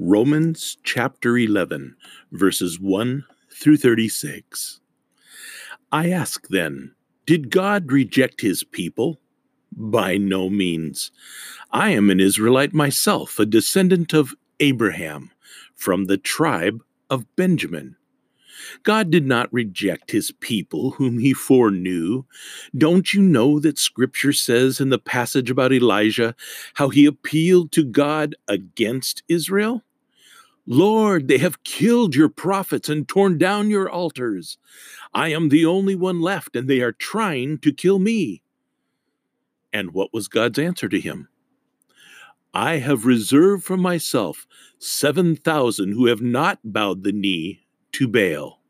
Romans 0.00 0.76
chapter 0.84 1.36
11, 1.36 1.96
verses 2.30 2.78
1 2.78 3.24
through 3.52 3.76
36. 3.76 4.78
I 5.90 6.10
ask 6.12 6.46
then, 6.46 6.94
did 7.26 7.50
God 7.50 7.90
reject 7.90 8.40
his 8.40 8.62
people? 8.62 9.18
By 9.76 10.16
no 10.16 10.50
means. 10.50 11.10
I 11.72 11.90
am 11.90 12.10
an 12.10 12.20
Israelite 12.20 12.72
myself, 12.72 13.40
a 13.40 13.44
descendant 13.44 14.12
of 14.12 14.36
Abraham, 14.60 15.32
from 15.74 16.04
the 16.04 16.16
tribe 16.16 16.80
of 17.10 17.26
Benjamin. 17.34 17.96
God 18.84 19.10
did 19.10 19.26
not 19.26 19.52
reject 19.52 20.12
his 20.12 20.30
people 20.30 20.92
whom 20.92 21.18
he 21.18 21.32
foreknew. 21.32 22.22
Don't 22.76 23.12
you 23.12 23.20
know 23.20 23.58
that 23.58 23.80
scripture 23.80 24.32
says 24.32 24.80
in 24.80 24.90
the 24.90 24.98
passage 24.98 25.50
about 25.50 25.72
Elijah 25.72 26.36
how 26.74 26.88
he 26.88 27.04
appealed 27.04 27.72
to 27.72 27.84
God 27.84 28.36
against 28.46 29.24
Israel? 29.26 29.82
Lord, 30.70 31.28
they 31.28 31.38
have 31.38 31.64
killed 31.64 32.14
your 32.14 32.28
prophets 32.28 32.90
and 32.90 33.08
torn 33.08 33.38
down 33.38 33.70
your 33.70 33.88
altars. 33.88 34.58
I 35.14 35.28
am 35.28 35.48
the 35.48 35.64
only 35.64 35.94
one 35.94 36.20
left, 36.20 36.54
and 36.54 36.68
they 36.68 36.82
are 36.82 36.92
trying 36.92 37.56
to 37.60 37.72
kill 37.72 37.98
me. 37.98 38.42
And 39.72 39.94
what 39.94 40.12
was 40.12 40.28
God's 40.28 40.58
answer 40.58 40.86
to 40.90 41.00
him? 41.00 41.28
I 42.52 42.76
have 42.76 43.06
reserved 43.06 43.64
for 43.64 43.78
myself 43.78 44.46
7,000 44.78 45.92
who 45.92 46.04
have 46.04 46.20
not 46.20 46.58
bowed 46.62 47.02
the 47.02 47.12
knee 47.12 47.60
to 47.92 48.06
Baal. 48.06 48.60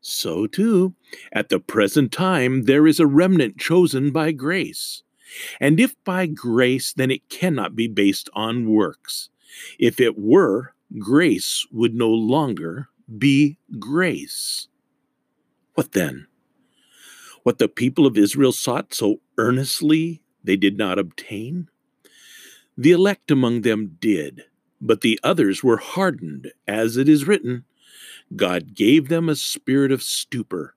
So, 0.00 0.46
too, 0.46 0.94
at 1.32 1.50
the 1.50 1.60
present 1.60 2.12
time, 2.12 2.62
there 2.64 2.86
is 2.86 2.98
a 2.98 3.06
remnant 3.06 3.58
chosen 3.58 4.10
by 4.10 4.32
grace. 4.32 5.02
And 5.60 5.78
if 5.80 5.94
by 6.04 6.24
grace, 6.24 6.94
then 6.94 7.10
it 7.10 7.28
cannot 7.28 7.76
be 7.76 7.88
based 7.88 8.30
on 8.32 8.70
works. 8.70 9.28
If 9.78 10.00
it 10.00 10.18
were, 10.18 10.72
grace 10.98 11.66
would 11.72 11.94
no 11.94 12.08
longer 12.08 12.88
be 13.18 13.58
grace. 13.78 14.68
What 15.74 15.92
then? 15.92 16.26
What 17.42 17.58
the 17.58 17.68
people 17.68 18.06
of 18.06 18.18
Israel 18.18 18.52
sought 18.52 18.94
so 18.94 19.20
earnestly 19.36 20.22
they 20.44 20.56
did 20.56 20.78
not 20.78 20.98
obtain? 20.98 21.68
The 22.76 22.92
elect 22.92 23.30
among 23.30 23.62
them 23.62 23.96
did, 24.00 24.44
but 24.80 25.00
the 25.00 25.18
others 25.22 25.64
were 25.64 25.78
hardened, 25.78 26.52
as 26.66 26.96
it 26.96 27.08
is 27.08 27.26
written 27.26 27.64
God 28.36 28.74
gave 28.74 29.08
them 29.08 29.28
a 29.28 29.36
spirit 29.36 29.90
of 29.90 30.02
stupor, 30.02 30.74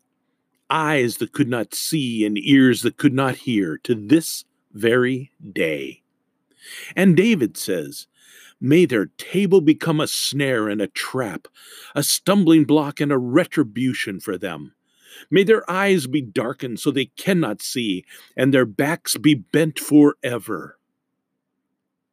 eyes 0.70 1.18
that 1.18 1.34
could 1.34 1.50
not 1.50 1.74
see 1.74 2.26
and 2.26 2.38
ears 2.38 2.82
that 2.82 2.98
could 2.98 3.14
not 3.14 3.36
hear, 3.36 3.78
to 3.80 3.94
this 3.94 4.46
very 4.72 5.32
day. 5.52 6.02
And 6.96 7.18
David 7.18 7.58
says, 7.58 8.08
May 8.64 8.86
their 8.86 9.08
table 9.18 9.60
become 9.60 10.00
a 10.00 10.08
snare 10.08 10.70
and 10.70 10.80
a 10.80 10.88
trap, 10.88 11.48
a 11.96 12.04
stumbling 12.04 12.64
block 12.64 13.02
and 13.02 13.12
a 13.12 13.18
retribution 13.18 14.20
for 14.20 14.38
them. 14.38 14.76
May 15.32 15.44
their 15.44 15.70
eyes 15.70 16.06
be 16.06 16.22
darkened 16.22 16.80
so 16.80 16.92
they 16.92 17.06
cannot 17.06 17.64
see, 17.64 18.06
and 18.38 18.54
their 18.54 18.66
backs 18.66 19.18
be 19.18 19.34
bent 19.34 19.80
forever. 19.80 20.78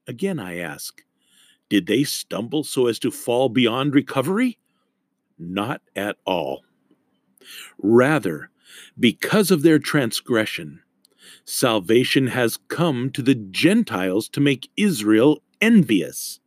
Again, 0.07 0.41
I 0.41 0.57
ask, 0.57 1.03
did 1.69 1.87
they 1.87 2.03
stumble 2.03 2.65
so 2.65 2.87
as 2.87 2.99
to 3.01 3.11
fall 3.11 3.51
beyond 3.51 3.95
recovery? 3.95 4.59
Not 5.39 5.83
at 5.95 6.17
all. 6.25 6.65
Rather, 7.79 8.51
because 8.99 9.51
of 9.51 9.63
their 9.63 9.79
transgression, 9.79 10.81
salvation 11.45 12.29
has 12.29 12.59
come 12.69 13.11
to 13.11 13.23
the 13.23 13.35
Gentiles 13.35 14.29
to 14.31 14.41
make 14.41 14.71
Israel 14.77 15.43
envious. 15.61 16.41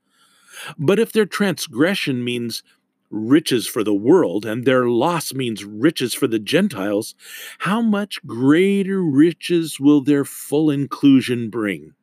But 0.77 0.99
if 0.99 1.11
their 1.11 1.25
transgression 1.25 2.23
means 2.23 2.63
riches 3.09 3.67
for 3.67 3.83
the 3.83 3.93
world 3.93 4.45
and 4.45 4.65
their 4.65 4.87
loss 4.87 5.33
means 5.33 5.65
riches 5.65 6.13
for 6.13 6.27
the 6.27 6.39
Gentiles, 6.39 7.13
how 7.59 7.81
much 7.81 8.25
greater 8.25 9.01
riches 9.01 9.79
will 9.79 10.01
their 10.01 10.25
full 10.25 10.69
inclusion 10.69 11.49
bring? 11.49 11.93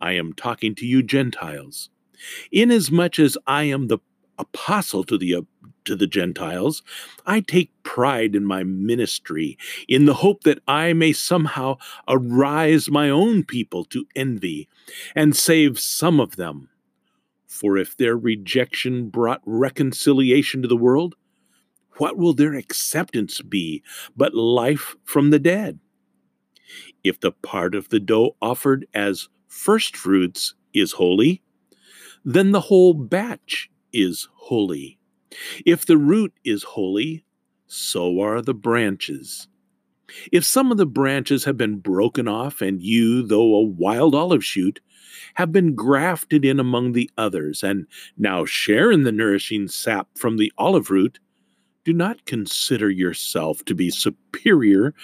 I 0.00 0.12
am 0.12 0.32
talking 0.32 0.74
to 0.76 0.86
you, 0.86 1.02
Gentiles. 1.02 1.90
Inasmuch 2.50 3.18
as 3.18 3.38
I 3.46 3.64
am 3.64 3.88
the 3.88 3.98
apostle 4.38 5.04
to 5.04 5.16
the 5.16 5.46
to 5.84 5.96
the 5.96 6.06
Gentiles, 6.06 6.82
I 7.26 7.40
take 7.40 7.82
pride 7.82 8.34
in 8.34 8.44
my 8.44 8.62
ministry, 8.62 9.58
in 9.88 10.06
the 10.06 10.14
hope 10.14 10.44
that 10.44 10.60
I 10.66 10.92
may 10.92 11.12
somehow 11.12 11.76
arise 12.08 12.90
my 12.90 13.10
own 13.10 13.44
people 13.44 13.84
to 13.86 14.06
envy 14.14 14.68
and 15.14 15.36
save 15.36 15.78
some 15.78 16.20
of 16.20 16.36
them. 16.36 16.68
For 17.46 17.76
if 17.76 17.96
their 17.96 18.16
rejection 18.16 19.08
brought 19.08 19.40
reconciliation 19.44 20.62
to 20.62 20.68
the 20.68 20.76
world, 20.76 21.14
what 21.98 22.16
will 22.16 22.34
their 22.34 22.54
acceptance 22.54 23.40
be 23.40 23.82
but 24.16 24.34
life 24.34 24.96
from 25.04 25.30
the 25.30 25.38
dead? 25.38 25.78
If 27.04 27.20
the 27.20 27.32
part 27.32 27.74
of 27.74 27.90
the 27.90 28.00
dough 28.00 28.36
offered 28.42 28.86
as 28.92 29.28
firstfruits 29.46 30.54
is 30.72 30.92
holy, 30.92 31.42
then 32.24 32.50
the 32.50 32.62
whole 32.62 32.94
batch 32.94 33.70
is 33.92 34.28
holy. 34.34 34.98
If 35.64 35.86
the 35.86 35.96
root 35.96 36.32
is 36.44 36.62
holy, 36.62 37.24
so 37.66 38.20
are 38.20 38.42
the 38.42 38.54
branches. 38.54 39.48
If 40.30 40.44
some 40.44 40.70
of 40.70 40.76
the 40.76 40.86
branches 40.86 41.44
have 41.44 41.56
been 41.56 41.78
broken 41.78 42.28
off, 42.28 42.60
and 42.60 42.82
you, 42.82 43.22
though 43.22 43.54
a 43.54 43.62
wild 43.62 44.14
olive 44.14 44.44
shoot, 44.44 44.80
have 45.34 45.50
been 45.50 45.74
grafted 45.74 46.44
in 46.44 46.60
among 46.60 46.92
the 46.92 47.10
others, 47.16 47.62
and 47.62 47.86
now 48.16 48.44
share 48.44 48.92
in 48.92 49.02
the 49.02 49.12
nourishing 49.12 49.66
sap 49.68 50.08
from 50.16 50.36
the 50.36 50.52
olive 50.58 50.90
root, 50.90 51.18
do 51.84 51.92
not 51.92 52.24
consider 52.26 52.90
yourself 52.90 53.64
to 53.64 53.74
be 53.74 53.90
superior 53.90 54.94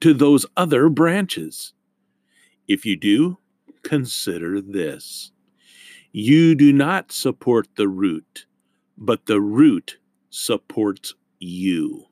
to 0.00 0.14
those 0.14 0.46
other 0.56 0.88
branches. 0.88 1.72
If 2.66 2.86
you 2.86 2.96
do, 2.96 3.38
consider 3.82 4.60
this 4.60 5.30
you 6.16 6.54
do 6.54 6.72
not 6.72 7.10
support 7.10 7.66
the 7.74 7.88
root, 7.88 8.46
but 8.96 9.26
the 9.26 9.40
root 9.40 9.98
supports 10.30 11.14
you. 11.38 12.04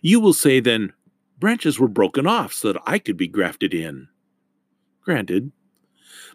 You 0.00 0.20
will 0.20 0.32
say 0.32 0.60
then, 0.60 0.92
branches 1.38 1.78
were 1.78 1.88
broken 1.88 2.26
off 2.26 2.52
so 2.52 2.72
that 2.72 2.82
I 2.86 2.98
could 2.98 3.16
be 3.16 3.28
grafted 3.28 3.74
in. 3.74 4.08
Granted, 5.02 5.52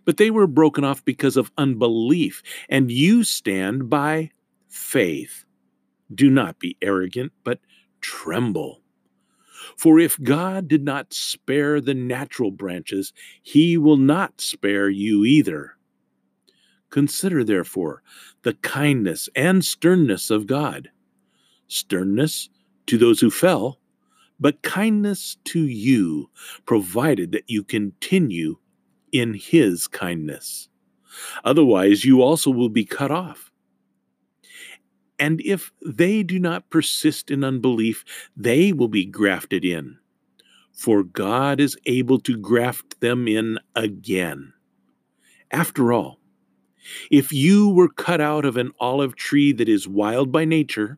but 0.06 0.17
they 0.17 0.31
were 0.31 0.47
broken 0.47 0.84
off 0.84 1.03
because 1.03 1.38
of 1.38 1.51
unbelief, 1.57 2.41
and 2.69 2.91
you 2.91 3.23
stand 3.23 3.90
by 3.90 4.31
faith. 4.69 5.46
Do 6.13 6.29
not 6.29 6.59
be 6.59 6.78
arrogant, 6.81 7.31
but 7.44 7.59
tremble. 8.01 8.81
For 9.78 10.00
if 10.00 10.22
God 10.22 10.67
did 10.67 10.84
not 10.84 11.13
spare 11.13 11.81
the 11.81 11.94
natural 11.94 12.51
branches, 12.51 13.13
he 13.41 13.78
will 13.78 13.97
not 13.97 14.40
spare 14.40 14.90
you 14.90 15.25
either. 15.25 15.77
Consider, 16.90 17.44
therefore, 17.44 18.02
the 18.44 18.53
kindness 18.53 19.30
and 19.36 19.64
sternness 19.64 20.30
of 20.30 20.48
God. 20.48 20.90
Sternness 21.68 22.50
to 22.86 22.98
those 22.98 23.20
who 23.20 23.30
fell, 23.30 23.80
but 24.40 24.62
kindness 24.62 25.38
to 25.46 25.59
you, 25.59 26.30
provided 26.66 27.31
that 27.31 27.50
you 27.50 27.64
continue 27.64 28.58
in 29.12 29.34
his 29.34 29.88
kindness. 29.88 30.70
Otherwise, 31.44 32.06
you 32.06 32.22
also 32.22 32.52
will 32.52 32.70
be 32.70 32.86
cut 32.86 33.12
off. 33.12 33.52
And 35.20 35.42
if 35.42 35.72
they 35.84 36.22
do 36.22 36.40
not 36.40 36.70
persist 36.70 37.31
in 37.31 37.44
unbelief, 37.44 38.06
they 38.36 38.72
will 38.72 38.88
be 38.88 39.06
grafted 39.06 39.66
in. 39.66 39.97
For 40.72 41.02
God 41.02 41.59
is 41.59 41.76
able 41.88 42.20
to 42.20 42.38
graft 42.38 43.02
them 43.02 43.28
in 43.28 43.58
again. 43.76 44.53
After 45.50 45.92
all, 45.92 46.20
if 47.12 47.31
you 47.31 47.70
were 47.70 47.90
cut 47.90 48.22
out 48.22 48.46
of 48.46 48.58
an 48.58 48.72
olive 48.79 49.16
tree 49.16 49.52
that 49.53 49.70
is 49.70 49.88
wild 49.88 50.32
by 50.32 50.46
nature, 50.46 50.97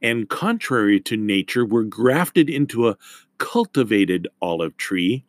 and 0.00 0.28
contrary 0.28 1.00
to 1.00 1.16
nature 1.16 1.64
were 1.64 1.84
grafted 1.84 2.48
into 2.48 2.88
a 2.88 2.96
cultivated 3.38 4.28
olive 4.40 4.76
tree, 4.76 5.24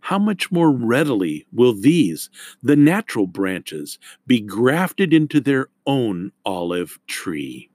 how 0.00 0.18
much 0.18 0.52
more 0.52 0.70
readily 0.70 1.46
will 1.52 1.74
these, 1.74 2.30
the 2.62 2.76
natural 2.76 3.26
branches, 3.26 3.98
be 4.26 4.40
grafted 4.40 5.12
into 5.12 5.40
their 5.40 5.68
own 5.86 6.30
olive 6.44 6.98
tree? 7.06 7.70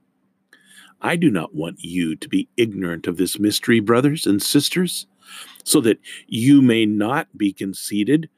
I 1.01 1.15
do 1.15 1.31
not 1.31 1.56
want 1.56 1.83
you 1.83 2.15
to 2.15 2.30
be 2.30 2.47
ignorant 2.57 3.07
of 3.07 3.18
this 3.18 3.39
mystery, 3.39 3.80
brothers 3.80 4.25
and 4.25 4.41
sisters, 4.41 5.07
so 5.63 5.81
that 5.81 6.00
you 6.27 6.62
may 6.62 6.85
not 6.85 7.27
be 7.38 7.51
conceited 7.51 8.30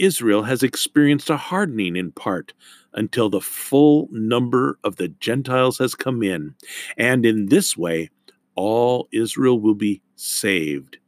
Israel 0.00 0.44
has 0.44 0.62
experienced 0.62 1.28
a 1.28 1.36
hardening 1.36 1.94
in 1.94 2.10
part 2.10 2.54
until 2.94 3.30
the 3.30 3.40
full 3.40 4.08
number 4.10 4.78
of 4.84 4.96
the 4.96 5.08
Gentiles 5.08 5.78
has 5.78 5.94
come 5.94 6.22
in. 6.22 6.54
And 6.96 7.24
in 7.24 7.46
this 7.46 7.76
way, 7.76 8.10
all 8.54 9.08
Israel 9.12 9.60
will 9.60 9.74
be 9.74 10.02
saved. 10.16 10.98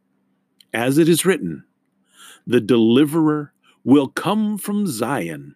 As 0.73 0.99
it 0.99 1.08
is 1.08 1.25
written, 1.25 1.64
the 2.46 2.61
deliverer 2.61 3.52
will 3.84 4.08
come 4.08 4.58
from 4.58 4.87
Zion. 4.87 5.55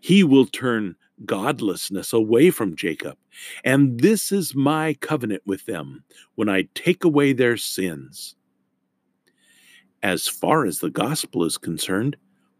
He 0.00 0.22
will 0.22 0.46
turn 0.46 0.96
godlessness 1.24 2.12
away 2.12 2.50
from 2.50 2.76
Jacob. 2.76 3.16
And 3.64 4.00
this 4.00 4.32
is 4.32 4.54
my 4.54 4.94
covenant 4.94 5.42
with 5.46 5.66
them 5.66 6.04
when 6.34 6.48
I 6.48 6.68
take 6.74 7.04
away 7.04 7.32
their 7.32 7.56
sins. 7.56 8.36
As 10.02 10.28
far 10.28 10.66
as 10.66 10.78
the 10.78 10.90
gospel 10.90 11.44
is 11.44 11.58
concerned, 11.58 12.16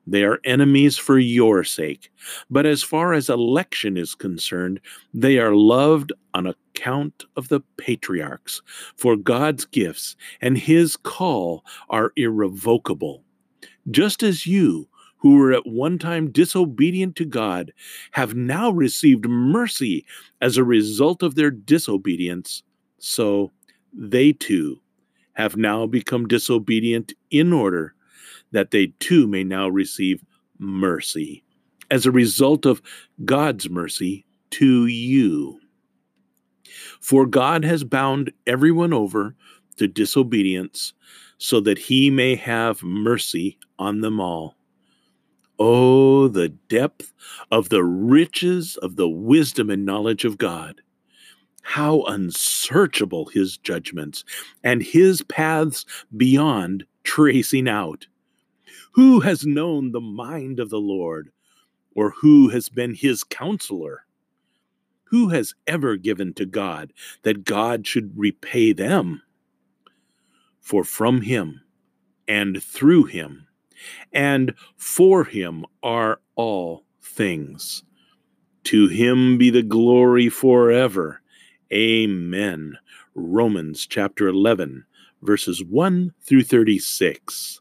they 0.07 0.25
are 0.25 0.41
enemies 0.45 0.97
for 0.97 1.19
your 1.19 1.65
sake. 1.65 2.11
But 2.51 2.67
as 2.67 2.83
far 2.83 3.13
as 3.13 3.29
election 3.29 3.97
is 3.97 4.15
concerned, 4.15 4.81
they 5.13 5.39
are 5.39 5.55
loved 5.55 6.13
on 6.35 6.47
account 6.47 7.25
of 7.37 7.49
the 7.49 7.61
patriarchs, 7.79 8.63
for 8.97 9.17
God's 9.17 9.65
gifts 9.65 10.17
and 10.41 10.57
his 10.57 10.97
call 10.97 11.65
are 11.91 12.13
irrevocable. 12.17 13.25
Just 13.91 14.23
as 14.23 14.47
you, 14.47 14.89
who 15.19 15.39
were 15.39 15.53
at 15.53 15.67
one 15.67 15.99
time 15.99 16.31
disobedient 16.31 17.17
to 17.17 17.25
God, 17.25 17.73
have 18.13 18.35
now 18.35 18.71
received 18.71 19.27
mercy 19.27 20.05
as 20.41 20.57
a 20.57 20.65
result 20.65 21.23
of 21.23 21.35
their 21.35 21.51
disobedience, 21.51 22.63
so 22.99 23.51
they 23.93 24.33
too 24.33 24.81
have 25.33 25.57
now 25.57 25.87
become 25.87 26.29
disobedient 26.29 27.13
in 27.31 27.53
order 27.53 27.96
that 28.57 28.71
they 28.71 28.87
too 29.01 29.27
may 29.27 29.45
now 29.45 29.69
receive 29.69 30.25
mercy 30.59 31.45
as 31.91 32.07
a 32.07 32.11
result 32.11 32.65
of 32.65 32.81
God's 33.23 33.69
mercy 33.69 34.25
to 34.53 34.87
you. 34.87 35.61
For 37.03 37.27
God 37.27 37.67
has 37.67 37.85
bound 37.85 38.33
everyone 38.47 38.95
over 38.95 39.35
to 39.77 39.87
disobedience 39.87 40.95
so 41.37 41.61
that 41.61 41.77
he 41.77 42.09
may 42.09 42.35
have 42.35 42.83
mercy 42.83 43.59
on 43.79 44.01
them 44.01 44.21
all. 44.21 44.55
Oh, 45.59 46.27
the 46.29 46.49
depth 46.49 47.13
of 47.51 47.69
the 47.69 47.85
riches 47.85 48.79
of 48.79 48.97
the 48.97 49.09
wisdom 49.09 49.69
and 49.69 49.85
knowledge 49.85 50.25
of 50.25 50.39
God! 50.39 50.81
How 51.61 52.05
unsearchable 52.05 53.27
his 53.27 53.59
judgments 53.59 54.25
and 54.65 54.83
his 54.83 55.21
paths 55.21 55.85
beyond 56.17 56.87
tracing 57.05 57.69
out! 57.69 58.07
Who 58.97 59.21
has 59.21 59.45
known 59.45 59.93
the 59.93 60.01
mind 60.01 60.59
of 60.59 60.71
the 60.71 60.81
Lord, 60.81 61.31
or 61.95 62.13
who 62.23 62.49
has 62.49 62.71
been 62.71 62.95
his 62.95 63.25
counselor? 63.25 64.07
Who 65.11 65.29
has 65.29 65.55
ever 65.67 65.99
given 65.99 66.33
to 66.33 66.47
God 66.47 66.95
that 67.21 67.45
God 67.45 67.87
should 67.87 68.19
repay 68.19 68.73
them? 68.73 69.21
For 70.63 70.83
from 70.83 71.21
him, 71.21 71.61
and 72.27 72.63
through 72.63 73.05
him, 73.05 73.49
and 74.15 74.55
for 74.79 75.25
him 75.25 75.67
are 75.83 76.23
all 76.35 76.87
things. 77.03 77.83
To 78.65 78.89
him 78.89 79.37
be 79.37 79.51
the 79.51 79.63
glory 79.63 80.31
forever. 80.31 81.21
Amen. 81.71 82.79
Romans 83.15 83.87
chapter 83.87 84.27
11, 84.27 84.87
verses 85.21 85.63
1 85.63 86.15
through 86.23 86.45
36. 86.45 87.61